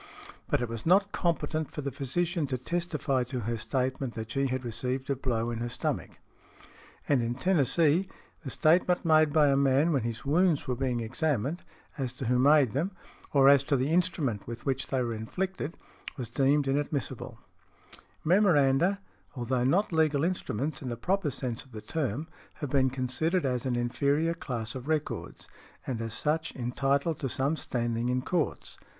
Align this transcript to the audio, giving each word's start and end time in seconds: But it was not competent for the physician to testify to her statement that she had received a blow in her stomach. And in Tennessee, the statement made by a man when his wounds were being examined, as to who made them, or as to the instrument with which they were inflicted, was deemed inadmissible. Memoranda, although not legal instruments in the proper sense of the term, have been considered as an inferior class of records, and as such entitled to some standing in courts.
But 0.49 0.63
it 0.63 0.67
was 0.67 0.83
not 0.83 1.11
competent 1.11 1.69
for 1.69 1.81
the 1.81 1.91
physician 1.91 2.47
to 2.47 2.57
testify 2.57 3.23
to 3.25 3.41
her 3.41 3.55
statement 3.55 4.15
that 4.15 4.31
she 4.31 4.47
had 4.47 4.65
received 4.65 5.11
a 5.11 5.15
blow 5.15 5.51
in 5.51 5.59
her 5.59 5.69
stomach. 5.69 6.17
And 7.07 7.21
in 7.21 7.35
Tennessee, 7.35 8.09
the 8.43 8.49
statement 8.49 9.05
made 9.05 9.31
by 9.31 9.49
a 9.49 9.55
man 9.55 9.91
when 9.93 10.01
his 10.01 10.25
wounds 10.25 10.67
were 10.67 10.75
being 10.75 11.01
examined, 11.01 11.61
as 11.99 12.13
to 12.13 12.25
who 12.25 12.39
made 12.39 12.71
them, 12.71 12.93
or 13.31 13.47
as 13.47 13.61
to 13.65 13.75
the 13.75 13.89
instrument 13.91 14.47
with 14.47 14.65
which 14.65 14.87
they 14.87 15.03
were 15.03 15.13
inflicted, 15.13 15.77
was 16.17 16.29
deemed 16.29 16.67
inadmissible. 16.67 17.37
Memoranda, 18.23 19.01
although 19.35 19.63
not 19.65 19.93
legal 19.93 20.23
instruments 20.23 20.81
in 20.81 20.89
the 20.89 20.97
proper 20.97 21.29
sense 21.29 21.63
of 21.63 21.73
the 21.73 21.79
term, 21.81 22.27
have 22.55 22.71
been 22.71 22.89
considered 22.89 23.45
as 23.45 23.67
an 23.67 23.75
inferior 23.75 24.33
class 24.33 24.73
of 24.73 24.87
records, 24.87 25.47
and 25.85 26.01
as 26.01 26.15
such 26.15 26.55
entitled 26.55 27.19
to 27.19 27.29
some 27.29 27.55
standing 27.55 28.09
in 28.09 28.23
courts. 28.23 28.79